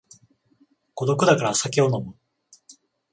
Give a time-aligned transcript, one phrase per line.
[0.95, 2.15] 孤独だから酒を飲む